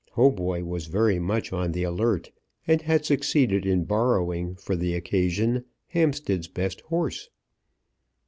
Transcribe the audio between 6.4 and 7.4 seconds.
best horse.